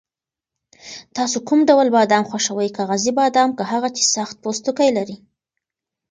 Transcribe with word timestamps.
تاسو 1.15 1.37
کوم 1.47 1.59
ډول 1.69 1.87
بادام 1.97 2.23
خوښوئ، 2.29 2.69
کاغذي 2.77 3.11
بادام 3.19 3.49
که 3.57 3.63
هغه 3.71 3.89
چې 3.97 4.03
سخت 4.15 4.35
پوستکی 4.43 4.89
لري؟ 4.97 5.17